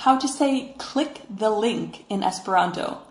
[0.00, 3.02] How to say click the link in Esperanto.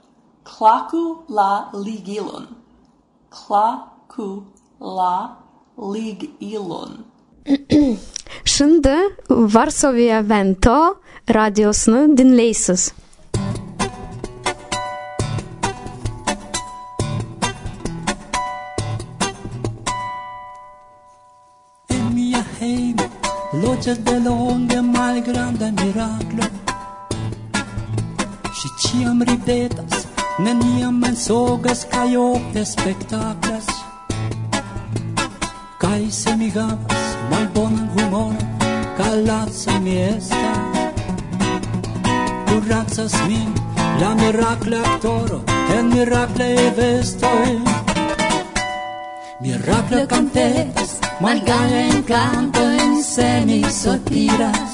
[0.43, 2.47] Klaku la ligilon.
[3.29, 4.45] Klaku
[4.79, 5.37] la
[5.77, 7.05] ligilon.
[8.53, 8.95] Shëndë
[9.53, 10.79] Varsovia vento
[11.29, 12.87] radios në dinlejsës.
[23.59, 26.49] Loĝas de longe malgranda miraklo
[28.89, 30.07] ciam ridetas,
[30.39, 33.67] neniam mensogas, kaj ofte spektaklas.
[35.77, 38.37] Kaj se mi havas malbonan humoron,
[38.97, 40.57] kalaca mi estas.
[42.47, 43.53] Kuracas min
[44.01, 45.39] la mirakla aktoro
[45.77, 47.51] en mirakla vestoj.
[49.41, 54.73] Mirakla cantetas malgaja encanto en se mi sopiras.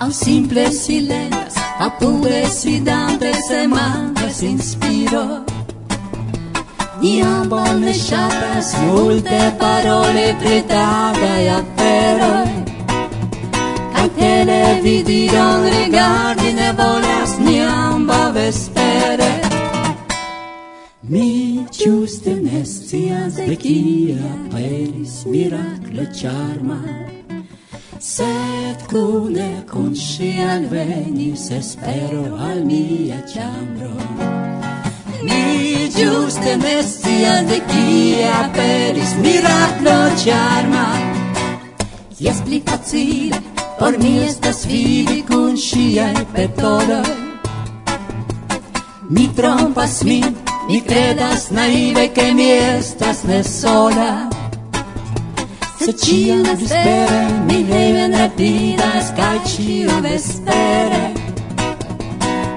[0.00, 5.44] Au simple silentas, a pure sfidante sembranze inspiro.
[7.00, 12.64] Iam balneșatas multe parole pretate a peroi,
[13.94, 19.32] ca televidion regardi ne volas niamba vespere.
[21.00, 26.80] Mi ciuste ne scias de kia aperis mirakla charma,
[28.00, 33.92] sed cune cun si alvenis espero al mia ciambro.
[35.22, 40.86] Mi giuste ne scias de kie aperis miraklo ĉarma.
[42.18, 43.36] Jes pli facile
[43.78, 47.16] por mi estas vidi kun ŝiaj petoloj.
[49.10, 50.34] Mi trompas min,
[50.68, 54.39] mi credas naive che mi estas ne sola.
[55.80, 61.14] Se cio ne vespere, mi leven diras, cae cio vespere.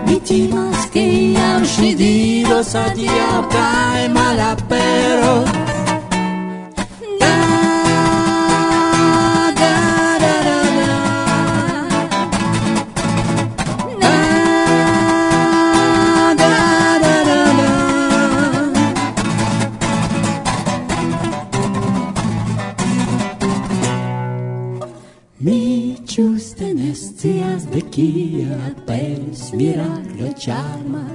[0.06, 5.63] Mi timas, ciam si diros adiau, cae malaperos.
[30.44, 31.06] charma.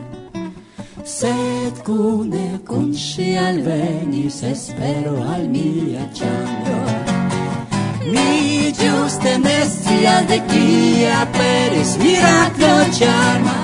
[1.05, 6.81] Sed cune cun si alvenis espero al mia chambro
[8.13, 13.57] mi giuste ne scias de kie aperis miraclo charma.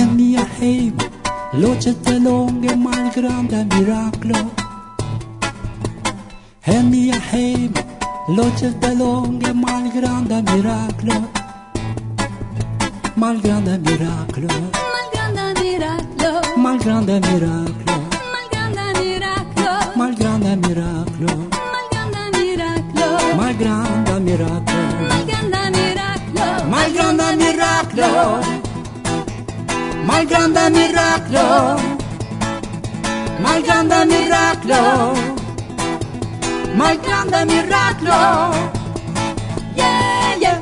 [0.00, 1.08] En mia hejmo
[1.62, 4.63] loĝas delonge malgranda miraklo
[6.66, 7.74] E mia heim,
[8.26, 11.16] loches de longe, mal grande miraclo,
[13.16, 14.48] mal grande miraclo,
[14.88, 21.32] mal grande miraclo, mal grande miraclo, mal grande miraclo, mal grande miraclo,
[21.68, 24.70] mal grande miraclo, mal grande miraclo,
[25.12, 28.08] mal grande miraclo, mal grande miraclo,
[30.06, 31.46] mal grande miraclo,
[33.42, 35.33] mal grande miraclo.
[36.76, 38.20] malgranda miraklo
[39.76, 40.60] yeah yeah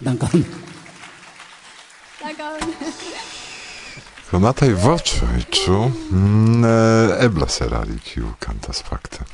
[0.00, 0.44] Dankon.
[2.22, 2.70] Dankon.
[4.30, 5.76] Konataj voĉoj, ĉu?
[6.14, 6.72] ebla
[7.24, 9.24] eblas erari, kiu kantas fakte.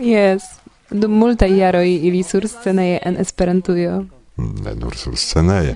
[0.00, 0.46] Jes,
[0.90, 4.04] dum multaj jaroj ili sursceneje en Esperantujo.
[4.36, 5.74] Mm, ne nur sursceneje,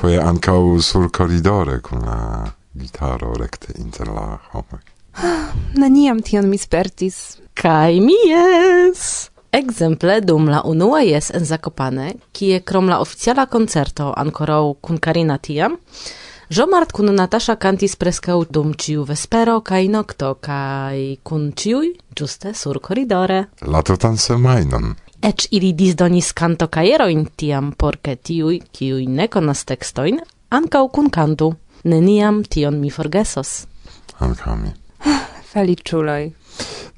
[0.00, 4.89] foje ankaŭ sur koridore kun la gitaro rekte inter la homoj.
[5.80, 7.38] Neniam tion mi spertis.
[7.54, 9.28] Kaj mi jes!
[9.52, 15.38] Ekzemple dum la unua jes en Zakopane, kie krom la oficiala koncerto ankoraŭ kun Karina
[15.38, 15.76] tiam,
[16.50, 22.80] Jomart kun Natasza kantis preskaŭ dum ĉiu vespero kaj nokto kaj kun ĉiuj ĝuste sur
[22.82, 23.44] koridore.
[23.62, 24.96] La tutan semajnon.
[25.22, 30.18] Eĉ ili disdonis kantokajerojn tiam por ke tiuj, kiuj ne konas tekstojn,
[30.50, 31.52] ankaŭ kun kantu.
[31.84, 33.66] Neniam tion mi forgesos.
[34.18, 34.79] Ankaŭ mi
[35.52, 36.22] feliĉuloj.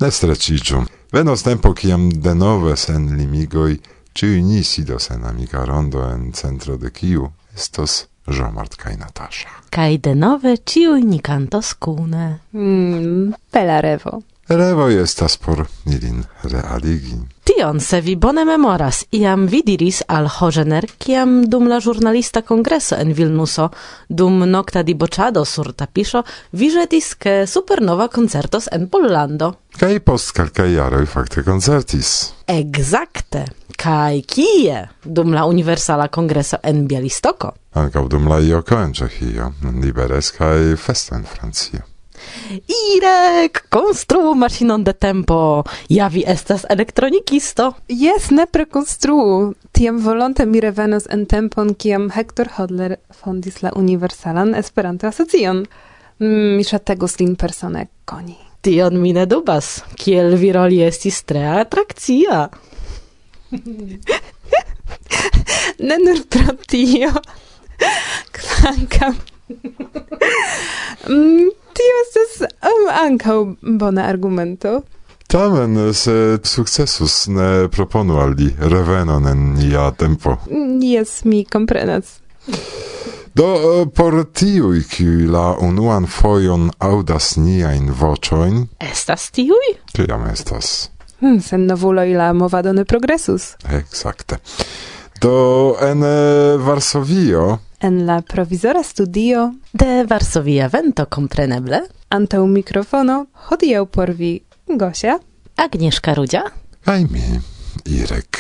[0.01, 0.85] Ne streĉiĝu.
[1.13, 3.77] Venos tempo kiam denove sen limigoj
[4.17, 9.51] ĉiuj ni sidos en amika rondo en centro de kiu estos Żomart kaj Natasha.
[9.71, 12.39] Kaj denove ĉiuj ni kantos kune.
[12.53, 14.21] Mm, pelarevo.
[14.57, 17.17] Revoj estas por ilin realigi.
[17.45, 22.97] Tion, se vi bone memoras, iam vi diris al Hogener, kiam dum la žurnalista kongreso
[23.01, 23.69] en Vilnuso,
[24.09, 26.23] dum nokta diboĉado sur tapiŝo,
[26.53, 29.53] vi ĵetis ke supernova koncertos en Pollando.
[29.79, 32.33] Kaj post kelkaj jaroj fakte koncertis.
[32.47, 33.47] Ekzakte.
[33.83, 34.83] Kaj kie?
[35.05, 37.55] Dum la Universala Kongreso en Bialistoko.
[37.75, 39.53] Ankaŭ dum la Ioko en Ĉeĥio,
[39.83, 41.89] Liberes kaj Festo en Francio.
[42.97, 45.65] Irek, konstruu maŝinon de tempo.
[45.89, 47.73] Ja vi estas elektronikisto.
[47.89, 49.55] Jes, ne prekonstruu.
[49.73, 55.65] Tiam volonte mi revenos en tempon, kiam Hector Hodler fondis la Universalan Esperanto-asocion.
[56.19, 58.37] Mm, mi ŝategus lin persone koni.
[58.63, 62.45] Tion mi ne dubas, kiel vi roli estis tre atrakcia.
[65.89, 67.11] ne nur pro tio,
[68.39, 69.19] kvankam
[71.09, 74.83] Mm, tio estas um, ankaŭ bona argumento.
[75.27, 80.37] Tamen se sukcesus ne proponu al li revenon en nia tempo.
[80.81, 82.21] Jes, mi komprenas.
[83.35, 88.67] Do eh, por tiuj, kiuj la unuan fojon aŭdas niajn voĉojn...
[88.85, 89.73] Estas tiuj?
[89.97, 90.91] Kiam estas.
[91.23, 93.55] Hmm, sen novuloj la movado ne progresus.
[93.73, 94.37] Exacte.
[95.23, 101.81] Do en eh, Varsovio En la provizora studio, De Varsovia Vento, kompreneble.
[102.13, 105.19] antaŭ mikrofono, hodiaŭ por vi Gosia,
[105.57, 106.43] Agnieszka Rudzia.
[106.85, 107.23] kaj mi,
[107.85, 108.39] Irek.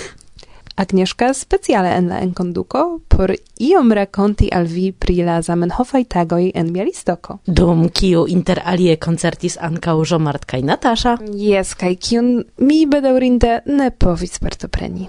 [0.76, 6.72] Agnieszka specjale en la enkonduko por iom rakonti al vi pri la Zamenhofaj tagoj en
[6.72, 7.38] Bialistoko.
[7.46, 11.16] Dum kiu inter alie koncertis ankaŭ Żomart kaj Natasza.
[11.34, 15.08] Jes, kaj kiun mi bedaŭrinde ne povis partopreni.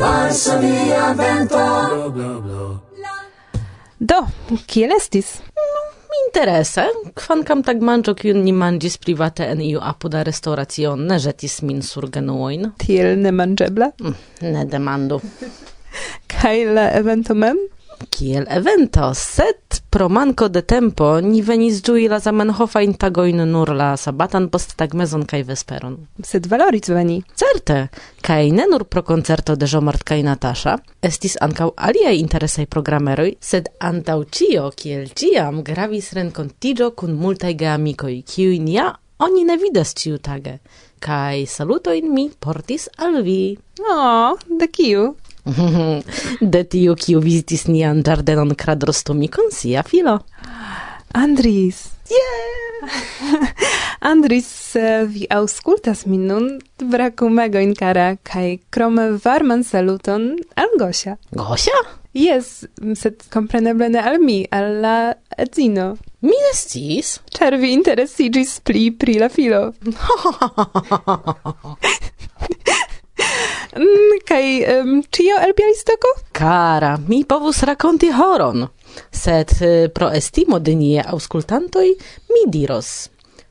[0.00, 1.62] passa via vento.
[3.98, 4.18] Do,
[4.70, 5.38] kiel estis?
[5.58, 5.82] No,
[6.26, 6.84] interese,
[7.18, 12.06] kvankam tag manĝo kiun ni manĝis private en iu apuda restoracio ne ĵetis min sur
[12.14, 12.70] genuojn.
[12.78, 13.90] Tiel nemanĝebla?
[14.04, 14.14] Mm,
[14.54, 15.20] ne demandu.
[16.30, 17.58] Kaj la evento mem?
[18.14, 23.86] Kiel evento, sed Pro manco de tempo ni venis ĝui la Zamenhofajn tagojn nur la
[23.96, 25.94] sabatan post tagmezon kaj vesperon.
[26.30, 27.16] Sed valoris veni.
[27.32, 27.78] Certe,
[28.20, 33.70] kaj ne nur pro koncerto de Jomart kaj Natasha, estis ankaŭ aliaj interesaj programeroj, sed
[33.90, 38.90] antaŭ ĉio kiel ĉiam gravis renkontiĝo kun multaj geamikoj, kiujn ja
[39.24, 40.58] oni ne vidas ĉiutage,
[41.00, 43.56] kaj salutojn mi portis al vi.
[43.80, 45.08] O, oh, de kiu?
[46.54, 50.18] de tiu kiu vizitis nian ĝardenon kradrostomikon sia filo.
[51.16, 51.88] Andris.
[52.08, 52.68] Yeah!
[54.10, 54.48] Andris,
[55.10, 56.48] vi aŭskultas min nun
[56.78, 61.16] brakumego inkara kaj krome varman saluton al Gosia.
[61.32, 61.80] Gosia?
[62.18, 62.64] Jes,
[62.98, 65.96] sed kompreneble ne al mi, al la edzino.
[66.24, 67.18] Mi ne sciis.
[67.36, 69.62] Ĉar vi interesiĝis pli pri la filo.
[73.78, 74.44] Mm, kaj
[74.80, 76.10] um, ĉio el Bialistoko?
[76.32, 78.66] Kara, mi povus rakonti horon,
[79.10, 81.86] sed eh, pro estimo de nie aŭskultantoj
[82.32, 82.90] mi diros.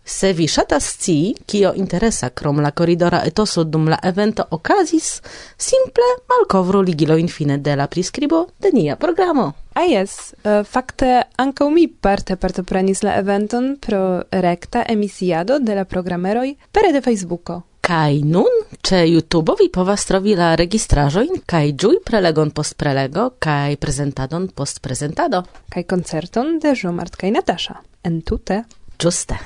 [0.07, 5.09] Se vi ŝatas scii, kio interesa krom la koridora etoso dum la evento okazis,
[5.57, 9.47] simple malkovru ligilojn fine de la priskribo de nia programo.
[9.73, 15.75] Ah, A jes, eh, fakte ankaŭ mi parte partoprenis la eventon pro rekta emisiado de
[15.75, 17.61] la programeroj pere de Facebooko.
[17.81, 23.75] Kaj nun ĉe YouTube vi povas trovi la registraĵojn kaj ĝui prelegon post prelego kaj
[23.75, 25.43] prezentadon post prezentado.
[25.69, 27.75] kaj koncerton de Jean-Marc kaj Natasza.
[28.03, 28.63] Entute.
[28.99, 29.37] Ĝuste.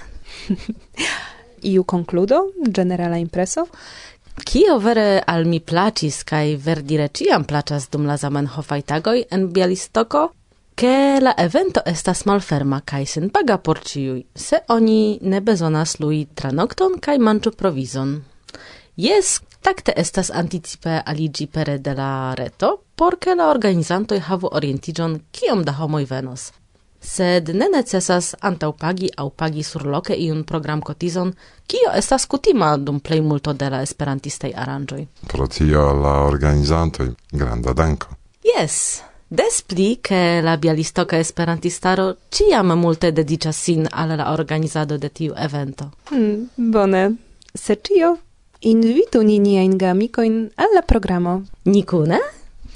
[1.72, 3.68] Iu konkludo, ĝenerala impreso?
[4.46, 10.30] Kio vere al mi placis kaj verdire ĉiam plaĉas dum la Zamenhofaj tagoj en Bialistoko,
[10.76, 16.98] ke la evento estas malferma kaj senpaga por ĉiuj, se oni ne bezonas lui tranokton
[17.00, 18.16] kaj manĝu provizon.
[18.96, 25.20] Jes, takte estas anticipe aligi pere de la reto, por ke la organizantoj havu orientiĝon
[25.32, 26.52] kiom da homoj venos.
[27.02, 31.32] Sed ne necesas antaŭpagi aŭ pagi surloke iun programkotizon,
[31.68, 35.06] kio estas kutima dum plej multo de la esperantistaj aranĝoj.
[35.28, 38.18] Pro tio la organizantoj granda danko.
[38.44, 45.10] Yes, Des pli, ke la bialistoka esperantistaro ciam multe dedica sin al la organizado de
[45.10, 45.92] tiu evento.
[46.10, 47.16] Hmm, bone.
[47.56, 48.18] Se cio
[48.62, 51.32] Invitu ni niajn geamikojn al la programo.
[51.66, 52.20] Ni kune?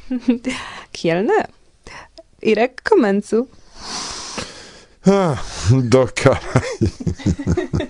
[0.95, 1.43] Kiel ne?
[2.41, 3.43] Irek, komencu.
[5.05, 5.37] Ah,
[5.69, 6.89] do carai.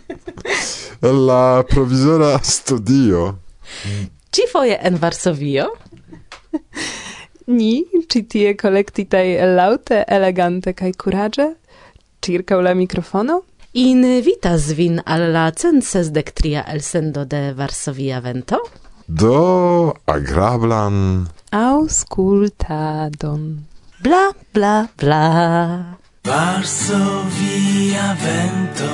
[1.28, 3.40] la provizora studio.
[4.30, 5.72] Ci foje en Varsovio?
[7.48, 11.54] Ni, ci tie collectitae laute, elegante cae curage,
[12.20, 13.44] circa la microfono,
[13.76, 18.60] in vitas vin alla censesdek tria elsendo de Varsovia Vento.
[19.06, 23.44] Do agrablan auscultadon.
[24.00, 25.98] Bla, bla, bla.
[26.24, 28.92] Varsovia Vento,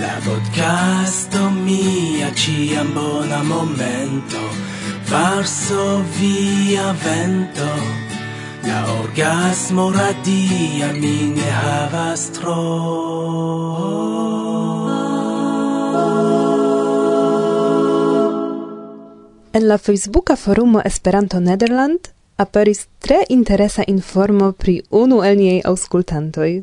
[0.00, 4.40] la podcasto mia ciam bona momento.
[5.10, 8.01] Varsovia Vento,
[8.66, 12.58] La orgasmo radia mi ne havas tro
[19.52, 21.98] En la Facebooka forumo Esperanto Nederland
[22.36, 26.62] aperis tre interesa informo pri unu el niaj aŭskultantoj.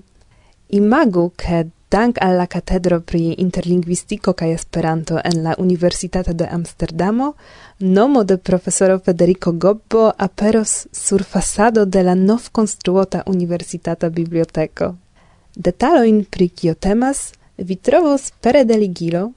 [0.69, 7.33] Imagu, ke Dank al la Katedro pri Interlingvistiko kaj Esperanto en la Universitato de Amsterdamo,
[7.79, 14.95] nomo de profesoro Federico Gobbo aperos sur fasado de la nov konstruota universitata biblioteko.
[15.55, 19.31] Detalojn pri kio temas vi trovos pere de ligilo,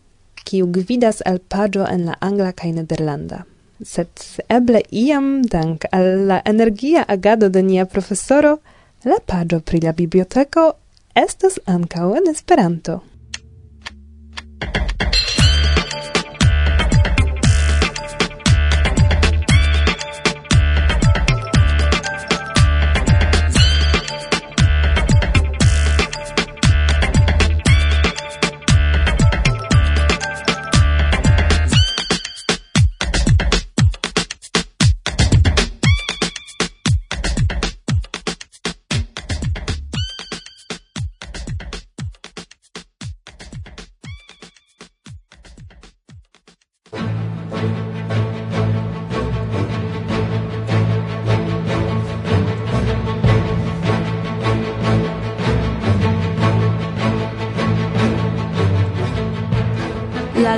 [0.44, 3.44] kiu gvidas al paĝo en la angla kaj nederlanda.
[3.80, 4.08] Sed
[4.48, 8.58] eble iam dank al la energia agado de nia profesoro,
[9.04, 10.72] la pagio pri la biblioteko
[11.14, 13.00] estas ankaŭ en Esperanto.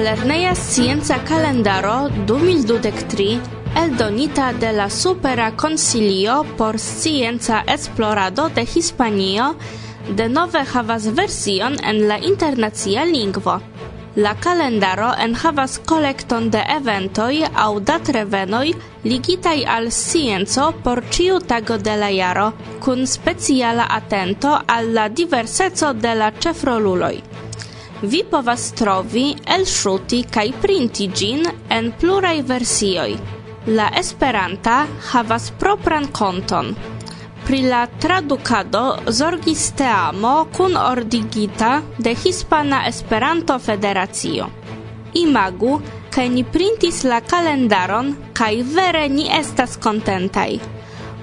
[0.04, 3.40] Altlerneja scienza Kalendaro 2023
[3.74, 9.56] eldonita de la Supera Consilio por Scienza Esplorado de Hispanio
[10.14, 13.62] de nove havas version en la internacia lingvo.
[14.14, 21.96] La kalendaro enhavas kolekton de eventoj aŭ datrevenoj ligitaj al scienco por ĉiu tago de
[21.96, 22.50] la jaro,
[22.84, 27.33] kun speciala atento al la diverseco de la ĉefroluloj
[28.02, 33.10] vi povas trovi, elŝuti kaj printi ĝin en pluraj versioj.
[33.66, 36.74] La Esperanta havas propran konton.
[37.44, 44.48] Pri la tradukado zorgis teamo kun ordigita de Hispana Esperanto Federacio.
[45.14, 45.80] Imagu,
[46.14, 50.58] ke ni printis la kalendaron kaj vere ni estas kontentaj.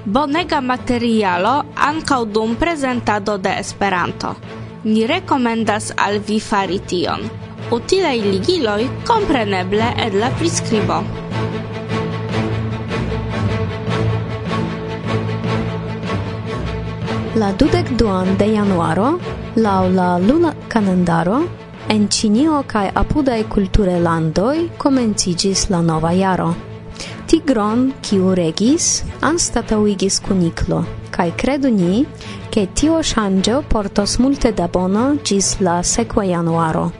[0.05, 4.60] Bonega materialo ankaŭ dum prezentado de Esperanto.
[4.83, 7.27] Ni rekomendas al vi fari tion.
[7.71, 10.95] Utilaj ligiloj kompreneble en la priskribo.
[17.35, 19.11] La dudek duan de januaro,
[19.55, 21.43] laŭ la luna kalendaro,
[21.89, 26.49] en Ĉinio kaj apudaj kulturlandoj komenciĝis la nova jaro.
[27.29, 28.89] Tigron, kiu regis,
[29.21, 30.81] anstataŭigis kuniklo
[31.21, 32.05] kaj credu ni,
[32.49, 36.91] che tio shangio portos multe da bono gis la sequa januaro.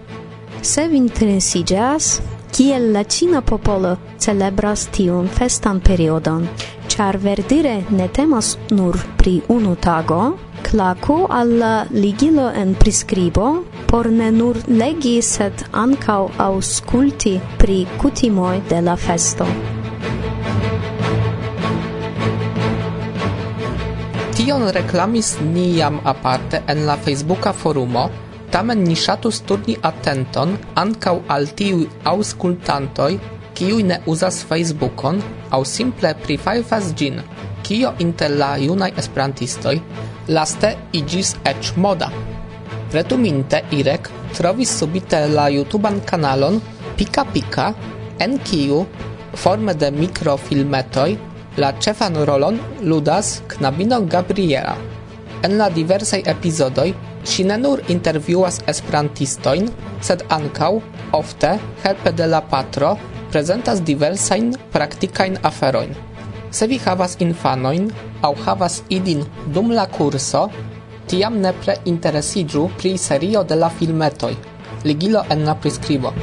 [0.62, 6.48] Se vi interesigas, kiel la Cina popolo celebras tiun festan periodon,
[6.88, 14.32] char verdire ne temas nur pri unu tago, clacu alla ligilo en prescribo por ne
[14.32, 19.81] nur legi sed ancau ausculti pri cutimoi de la festo.
[24.52, 28.02] Tion reklamis ni jam aparte en la Facebooka forumo,
[28.52, 33.14] tamen ni ŝatus turni atenton ankaŭ al tiuj aŭskultantoj,
[33.56, 35.22] kiuj ne uzas Facebookon
[35.56, 37.24] aŭ simple prifajfas ĝin.
[37.64, 39.78] Kio inter la junaj esperantistoj
[40.36, 42.12] laste iĝis eĉ moda.
[42.98, 46.60] Retuminte Irek trovis subite la YouTuban kanalon
[47.00, 47.72] Pika Pika,
[48.20, 48.84] en kiu
[49.46, 51.12] forme de mikrofilmetoj
[51.60, 54.78] La ĉefan rolon ludas knabino Gabriela.
[55.44, 56.86] En la diversaj epizodoj
[57.28, 59.68] ŝi ne nur intervjuas esperantistojn,
[60.00, 60.72] sed ankaŭ
[61.18, 62.94] ofte helpe de la patro
[63.34, 65.92] prezentas diversajn praktikajn aferojn.
[66.52, 67.92] Se vi havas infanojn
[68.24, 70.48] aŭ havas idin dum la kurso,
[71.12, 74.34] tiam nepre interesiĝu pri serio de la filmetoj.
[74.88, 76.16] Ligilo en la priskribo.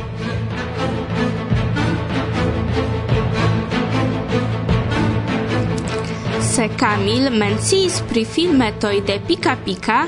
[6.58, 9.98] se Camil menciis pri filmetoj de Pika Pika,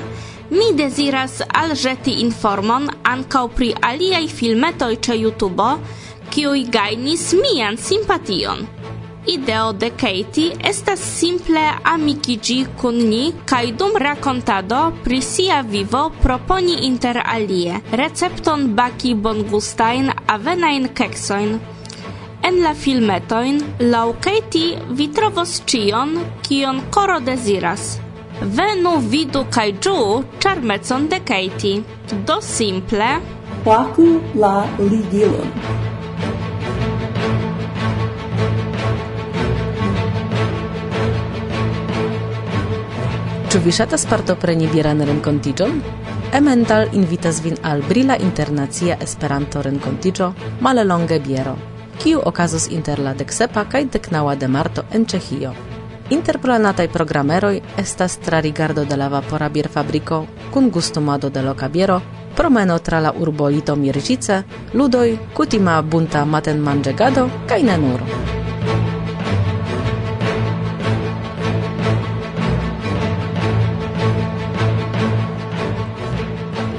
[0.49, 5.69] mi deziras alżeti informon ankaŭ pri aliaj filmetoj ĉe YouTube,
[6.33, 8.67] kiuj gajnis mian simpation.
[9.31, 16.81] Ideo de Katie estas simple amikiĝi kun ni kaj dum rakontado pri sia vivo proponi
[16.91, 21.59] inter alie recepton baki bongustajn avenajn keksojn
[22.43, 23.59] En la filmetoin
[23.93, 27.99] lau Katie vi trovos cion, kion koro desiras.
[28.41, 31.83] Venu, vidu kai ĝuu ĉarmecon de Katie.
[32.25, 33.11] Do simple...
[33.61, 34.07] Klaku
[34.41, 35.53] la ligilon.
[43.51, 45.77] Ĉu vi ŝatas partopreni bieran renkontiĝon?
[46.33, 50.31] Emmental invitas vin al brila internacia Esperanto renkontiĝo
[50.65, 51.53] male longe biero
[52.03, 55.51] kiu okazos inter la deksepa kaj deknaŭa de marto en Ĉeĥio.
[56.09, 62.01] Interplanataj programeroj estas tra rigardo de la vapora bierfabriko kun gustumado de loka biero,
[62.35, 64.43] promeno tra la urbo Mirĝice,
[64.73, 68.40] ludoj, kutima bunta matenmanĝegado kaj ne nur.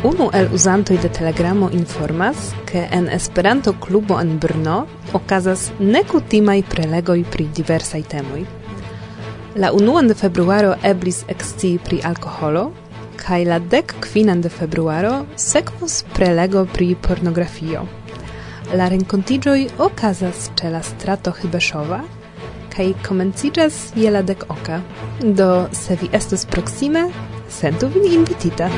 [0.05, 7.23] Unu el uzantoj de Telegramo informas, ke en Esperanto klubo en Brno okazas nekutimaj prelegoj
[7.31, 8.43] pri diversaj temoj.
[9.57, 12.65] La unuan de februaro eblis ekscii pri alkoholo,
[13.17, 17.85] kaj la dek kvinan de februaro sekvos prelego pri pornografio.
[18.75, 22.03] La renkontiĝoj okazas ĉe la strato Hibeszowa
[22.77, 24.81] kaj komenciĝas je la dek oka.
[25.23, 27.07] Do se vi estos proksime,
[27.61, 28.71] sentu vin invitita.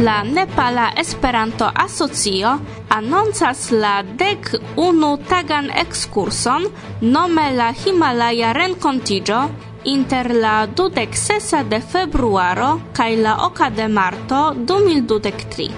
[0.00, 2.58] la Nepala Esperanto Asocio
[2.88, 6.64] anoncas la dek unu tagan ekskurson
[7.00, 9.40] nome la Himalaja renkontiĝo
[9.84, 15.68] inter la dudek sesa de februaro kaj la 8 de marto 2023.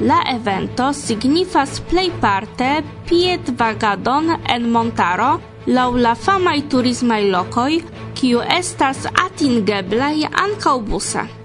[0.00, 5.30] La evento signifas plejparte piedvagadon en montaro
[5.66, 7.72] laŭ la famaj turismaj lokoj,
[8.14, 11.43] kiu estas atingeblaj ankaŭ busa.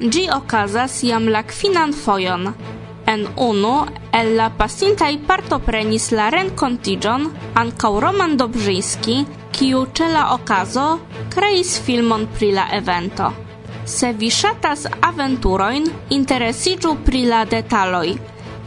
[0.00, 2.48] Gi okazas jam la kvinan fojon.
[3.06, 3.74] En unu
[4.12, 7.28] el la pasintaj partoprenis la renkontiĝon
[7.62, 9.16] ankaŭ Roman Dobrzyński,
[9.54, 10.86] kiu ĉe la okazo
[11.34, 13.30] kreis filmon pri la evento.
[13.86, 15.86] Se vi ŝatas aventurojn,
[16.18, 18.16] interesiĝu pri la detaloj.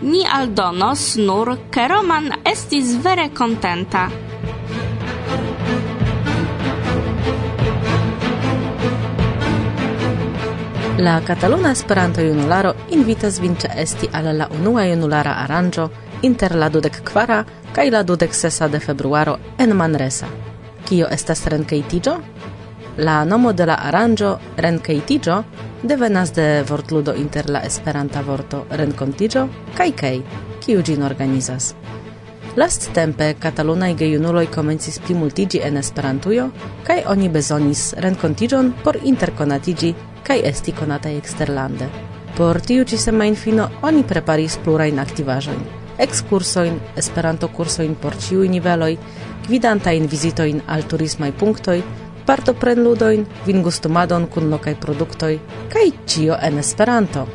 [0.01, 4.07] Ni aldonos nur, ke Roman estis vere kontenta.
[10.99, 15.83] La Cataluna Esperanto Junularo invitas vin ĉe esti al la unua junulara aranĝo
[16.25, 17.43] inter la dudek kvara
[17.75, 20.25] kaj la dudek sesa de februaro en Manresa.
[20.89, 22.15] Kio estas renkejtiĝo?
[22.97, 25.37] La nomo de la aranĝo renkejtiĝo
[25.83, 30.15] devenas de vortludo inter la esperanta vorto renkontiĝo kaj kaj,
[30.65, 31.75] kiu ĝin organizas.
[32.57, 36.49] Last tempe katalunaj gejunuloj komencis plimultiĝi en Esperantujo
[36.89, 39.93] kaj oni bezonis renkontiĝon por interkonatiĝi
[40.27, 41.87] kai esti konata eksterlande.
[42.37, 45.61] Por tiu ci semain fino oni preparis plurain aktivaĵojn,
[46.03, 48.97] ekskursojn, Esperanto-kursojn por ĉiuj niveloj,
[49.47, 51.79] gvidantajn vizitojn al turismaj punktoj,
[52.27, 55.33] partoprenludojn, vingustumadon kun lokaj produktoj
[55.73, 57.25] kaj ĉio en Esperanto.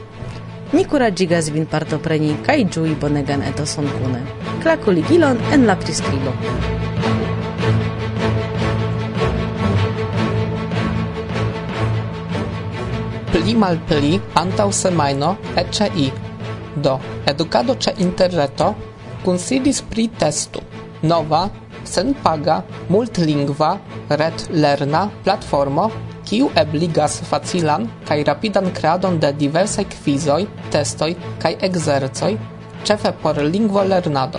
[0.72, 4.22] Ni kuraĝigas vin partopreni kaj ĝui bonegan etoson kune.
[4.62, 6.37] Klaku ligilon en la priskribo.
[13.42, 16.11] pli malpli antau semaino ecce i.
[16.76, 18.74] Do, educado ce interreto
[19.24, 20.61] considis pri testu.
[21.02, 21.50] Nova,
[21.83, 23.72] senpaga, multlingva,
[24.09, 25.90] retlerna platformo
[26.24, 31.11] kiu ebligas facilan kaj rapidan kreadon de diversaj kvizoj, testoj
[31.42, 32.33] kaj ekzercoj,
[32.87, 34.38] ĉefe por lingvolernado.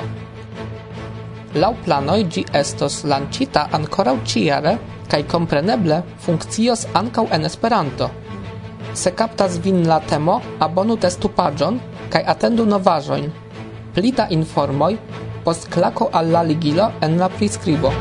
[1.60, 4.78] Laŭ planoj ĝi estos lanĉita ankoraŭ ĉiare
[5.12, 8.14] kaj kompreneble funkcios ankaŭ en Esperanto–
[8.94, 11.80] se captas vin la temo abonu testupaĵon
[12.14, 13.30] kaj atendu novaĵojn.
[13.94, 14.96] Pli da informoj
[15.46, 17.92] post klako al la ligilo en la priskribo.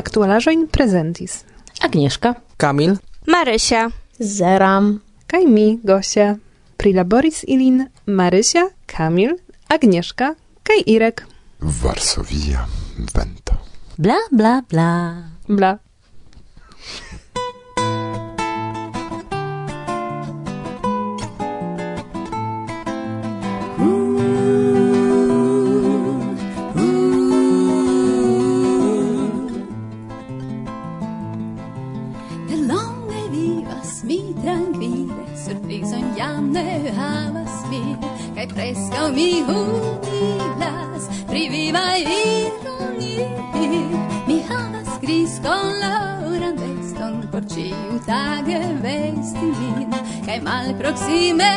[0.00, 1.44] Aktualaĵojn prezentis
[1.80, 2.34] Agnieszka.
[2.56, 2.96] Kamil.
[3.26, 3.90] Marysia.
[4.18, 5.00] Zeram.
[5.26, 6.36] kaj mi, Gosia.
[6.76, 9.36] Prilaboris ilin Marysia, Kamil,
[9.68, 11.24] Agnieszka kaj Irek.
[11.60, 12.66] Varsovia
[13.14, 13.54] vento.
[13.96, 14.90] Bla, bla, bla.
[15.48, 15.78] Bla.
[50.30, 51.52] kaj malproksime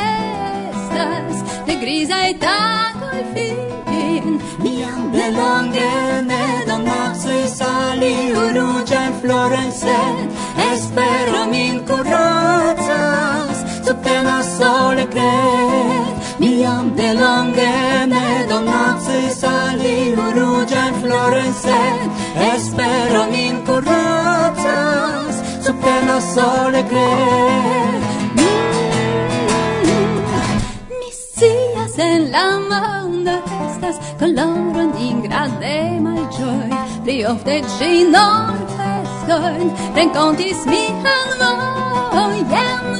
[0.70, 4.38] estas de grizaj tagoj fin.
[4.62, 5.90] Mi jam delonge
[6.30, 10.26] ne donacis al iu ruĝan floron sed
[10.64, 13.62] espero min kuracas
[14.04, 16.14] pena sole cred.
[16.40, 17.74] Mi jam delonge
[18.14, 22.08] ne donacis al iu ruĝan floron sed
[22.48, 25.36] espero min kuracas
[25.84, 28.03] pena sole cred.
[32.14, 33.34] en la mondo
[33.66, 36.70] estas coloron ingrademaj ĝoj
[37.04, 42.34] pli ofte ĝi nur festojn renkontis mian vojon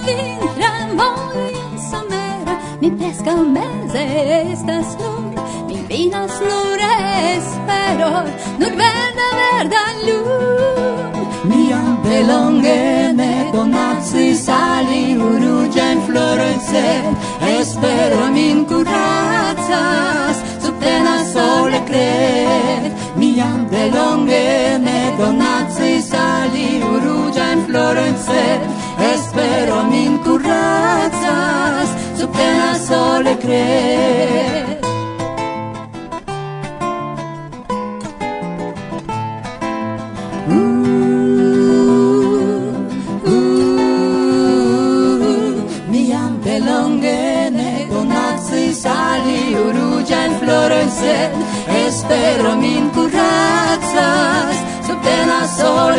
[0.06, 2.56] vintra vojon somera.
[2.80, 8.12] Mi preskaŭ meze estas nur mi vidas nur espero
[8.60, 12.80] nur verda verda lum mi jam delonge
[13.20, 15.34] ne donacis al iu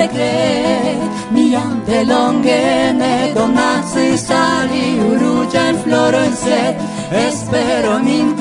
[0.05, 0.97] allegre
[1.31, 6.75] Miam de longe ne donacis ali urugian floro sed
[7.11, 8.34] Espero min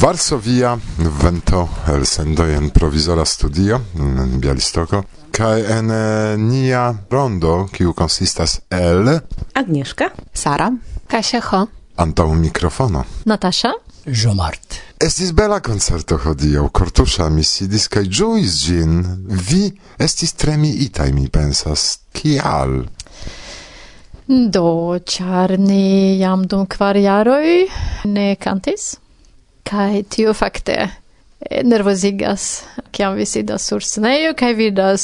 [0.00, 5.00] Varsovia vento el sendo en provizora studio en Bialistoko
[5.34, 9.10] kaj en eh, nia rondo kiu konsistas el
[9.54, 10.70] Agnieszka, Sara,
[11.08, 11.64] Kasia Ho,
[11.96, 13.72] antaŭ mikrofono Natasza,
[14.06, 14.78] Jomart.
[15.02, 19.02] Estis bela koncerto hodiaŭ, kortusza mi sidis kaj ĝuis ĝin.
[19.50, 19.64] Vi
[19.98, 21.98] estis tremi miitaj, mi pensas.
[22.14, 22.84] Kial?
[24.28, 27.66] Do, ĉar ni jam dum kvar jaroj
[28.04, 28.94] ne kantis.
[29.68, 35.02] Kai tio fakte eh, nervozigas kiam vi sidas sur scenejo kaj vidas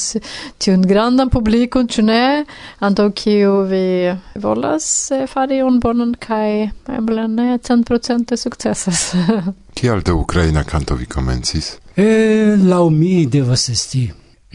[0.59, 2.44] tiun grandan publikon ĉu ne?
[2.81, 9.03] Antaŭ kiu vi volas eh, fari un bonon kaj eble ne centprocente sukcesas.
[9.79, 11.74] Kial de ukraina kanto vi komencis?
[11.96, 14.07] E, laŭ mi devas esti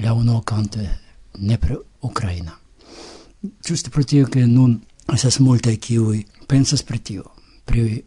[0.03, 0.79] la uno kanto
[1.37, 2.57] nepre ukraina.
[3.65, 4.79] Ĝuste pro tio ke nun
[5.13, 7.23] estas multaj kiuj pensas pri tio.
[7.65, 8.01] Pri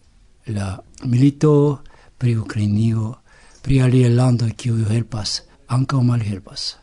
[0.46, 1.78] la milito
[2.22, 3.16] pri Ukrainio,
[3.62, 5.40] pri alie lando kiu helpas,
[5.74, 6.76] ankaŭ malhelpas.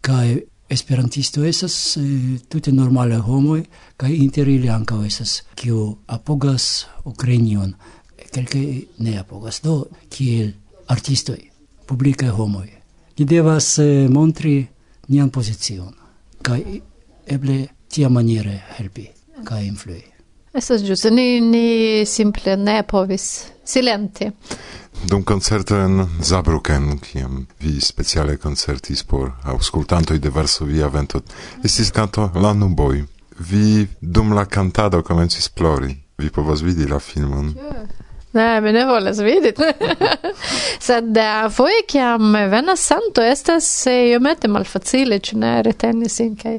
[0.00, 0.40] Kai
[0.72, 3.60] esperantisto esas eh, tute normale homoj
[4.00, 7.74] kai inter ili ankaŭ esas kiu apogas Ukrainion,
[8.32, 8.62] kelke
[9.04, 10.54] ne apogas, do kiel
[10.88, 11.44] artistoj,
[11.86, 12.68] publikaj homoj.
[13.18, 14.56] Ni devas eh, montri
[15.12, 15.92] nian pozicion
[16.40, 16.80] kai
[17.36, 19.10] eble tia maniere helpi
[19.44, 20.15] kai influi.
[20.56, 24.30] Estas ĝuste ni ni simple ne povis silenti.
[25.04, 31.20] Dum concerto en Zabruken, kiam vi speciale concertis por auscultantoj de Varsovia vento,
[31.64, 33.02] estis canto La Nuboj.
[33.38, 35.92] Vi dum la cantado komencis plori.
[36.18, 37.52] Vi povas vidi la filmon.
[38.32, 39.52] Ne, mi ne volas vidi.
[40.86, 46.32] Sed eh, uh, foje kiam venas santo estas eh, iomete malfacile, ĉu ne reteni sin
[46.40, 46.56] kaj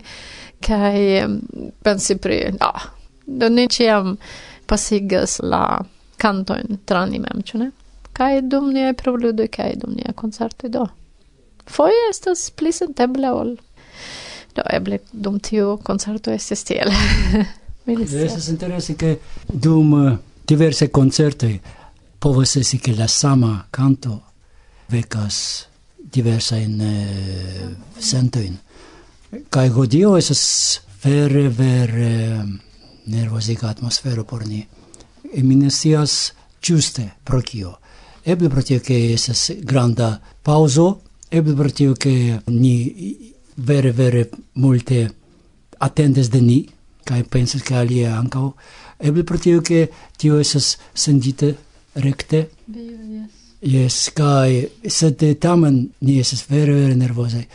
[0.68, 1.02] kaj
[1.86, 2.86] pensi pri ah,
[3.28, 4.16] do ne ciam
[4.66, 5.80] pasigas la
[6.18, 7.72] cantoin tra ni mem, ĉu ne?
[8.18, 10.88] Kaj dum niaj proludo, kaj dum niaj koncertoj do.
[11.68, 13.56] Foje estas pli senteble ol.
[14.56, 16.92] Do eble dum tiu concerto estis tiel.
[17.88, 21.62] Estas interesse che dum eh, diverse concerti
[22.20, 24.24] povas esi che la sama canto
[24.88, 28.60] vecas diversa in eh, sentoin.
[29.50, 32.67] Kai hodio es vere vere
[33.08, 34.66] nervoziga atmosfero por ni.
[35.34, 37.78] E mi ne sias ĝuste pro kio.
[38.26, 45.10] Eble pro tio che estas granda pauso, eble pro tio che ni vere vere multe
[45.80, 46.60] attendes de ni
[47.08, 48.52] kaj pensas che alie ankaŭ
[49.00, 51.56] eble pro tio ke tio estas sendite
[51.96, 52.50] rekte.
[53.62, 57.46] Yes, kai sed tamen ni estas vere vere nervozaj.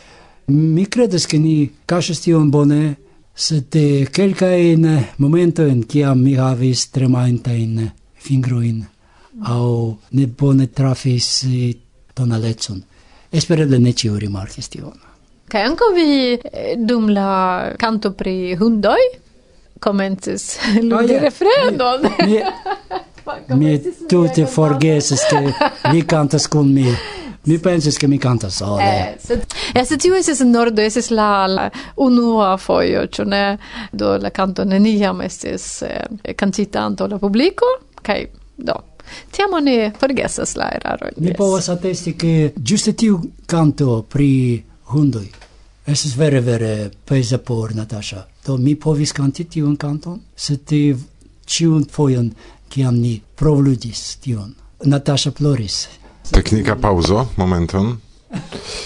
[0.47, 2.95] Mi credas ke ni kaŝas tion bone
[3.35, 4.07] sed eh,
[5.17, 8.83] momento in kiam mi havis tremantajn fingrojn
[9.45, 11.73] au ne bone trafis eh,
[12.13, 12.83] tonalecon.
[13.31, 14.93] Espereble ne ĉiu rimarkis tion.
[15.49, 19.09] Kaj ankaŭ vi eh, dum la canto pri hundoi
[19.83, 22.01] komencis ludi refrenon.
[22.25, 22.39] Mi,
[23.55, 25.53] mi tutte forgeses che
[25.91, 26.95] vi cantas con mi.
[27.45, 28.83] Mi pensis che mi canta sole.
[28.83, 33.57] Eh, sed, eh, se tiu esis nordo, esis la, la unua foio, cio ne,
[33.91, 37.65] do la canto neniam estis eh, cantita anto la publico,
[38.01, 38.75] kai, do,
[39.29, 41.09] tiamo ne forgesas la eraro.
[41.17, 41.35] Mi yes.
[41.35, 45.29] povas attesti che giuste tiu canto pri hundoi,
[45.83, 48.25] esis vere, vere pesa por Natasha.
[48.43, 50.95] Do mi povis canti tiun canton, se ti
[51.43, 52.31] ciun foion,
[52.69, 54.55] ciam ni provludis tion.
[54.83, 56.02] Natasha ploris.
[56.31, 57.97] Technika pauzo, momenton.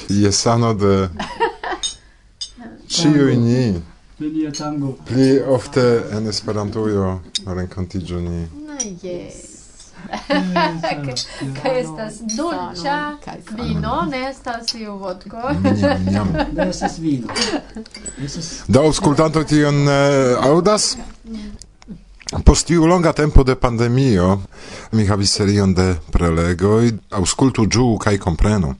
[0.10, 1.10] Jesano de
[2.88, 3.82] ĉiuj ni
[5.06, 8.48] pli ofte en Esperantujo renkontiĝu ni.
[8.68, 9.58] Na, yes.
[11.62, 13.18] Kaj estas dolĉa
[13.52, 15.42] vino, ne estas iu vodko.
[16.54, 17.28] Ne estas vino.
[18.68, 20.96] Do aŭskultantoj tion eh, aŭdas?
[22.28, 24.42] Post tiu longa tempo de pandemio
[24.92, 28.74] mi havis serion de prelegoj aŭskultu ĝuu kaj komprenu.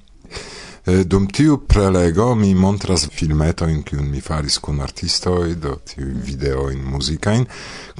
[1.08, 7.46] Dum tiu prelego mi montras filmetojn, kiun mi faris kun artistoj, do tiu videojn muzikajn,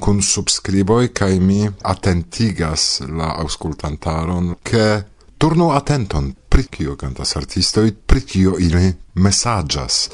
[0.00, 5.02] kun subskriboj kaj mi atentigas la aŭskultantaron, ke
[5.38, 10.08] turnu atenton pri kio kantas artistoj, pri kio ili mesaĝas.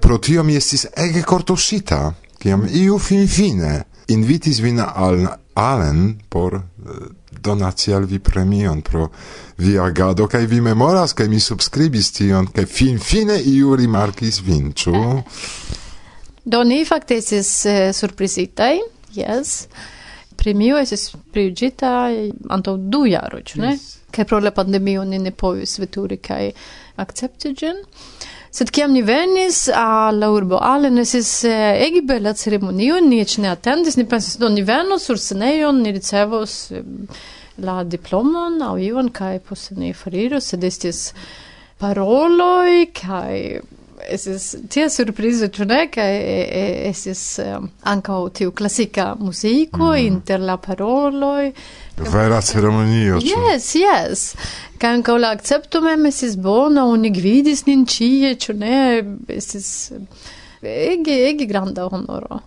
[0.00, 2.02] Pro tio mi estis ege kortuŝita,
[2.40, 3.82] kiam iu finfine
[4.12, 6.62] invitis vin al Allen por uh,
[7.40, 9.10] donaci al vi premion pro
[9.56, 14.72] via agado, kai vi memoras, kai mi subscribis tion, kai fin fine iu rimarkis vin,
[14.72, 14.94] ču?
[16.44, 18.80] Do ni fakte esis uh, eh, surprizitai,
[19.14, 19.66] yes.
[20.36, 23.76] Premio esis priugita eh, antaŭ du jaro, ču ne?
[23.76, 23.98] Yes.
[24.12, 26.50] Kai pro la pandemio ni ne povis veturi kai
[27.00, 27.78] akcepti ĝin.
[28.52, 33.48] Sed kiam ni venis alla urbo Allen, esis eh, ege bela ceremonio, ni ec ne
[33.48, 36.82] attendis, ni pensis do ni venos sur sceneion, ni ricevos eh,
[37.64, 41.00] la diplomon au ion, kai posse ni fariros, sed estis
[41.80, 43.62] paroloi, kai
[44.08, 45.86] estis tia surprizo, ĉu ne?
[45.92, 46.10] Kaj
[46.88, 50.02] estis um, ankaŭ tiu klasika muziko mm.
[50.06, 51.52] inter la paroloj.
[52.12, 53.32] Vera ceremonio, ĉu?
[53.32, 54.24] Yes, yes.
[54.82, 58.78] Kaj ankaŭ la akcepto mem estis bona, oni gvidis nin ĉie, ĉu ne?
[59.28, 59.92] Estis
[60.62, 62.40] ege, ege granda honoro.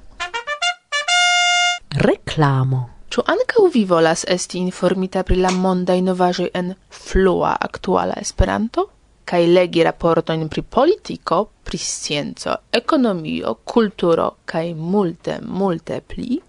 [1.95, 2.89] Reklamo.
[3.15, 8.89] Ĉu ankaŭ vi volas esti informita pri la mondaj novaĵoj en flua aktuala Esperanto?
[9.25, 16.41] kai legi raportoin pri politico, pri scienzo, economio, culturo, kai multe, multe pli,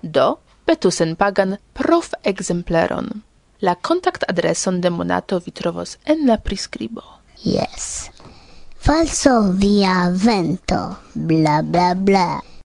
[0.00, 3.10] do petusen pagan prof exempleron.
[3.58, 7.02] La contact adreson de monato vi trovos en la prescribo.
[7.42, 8.10] Yes.
[8.78, 12.51] Falso via vento, bla bla bla.